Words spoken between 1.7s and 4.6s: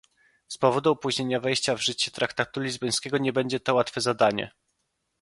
w życie traktatu lizbońskiego nie będzie to łatwe zadanie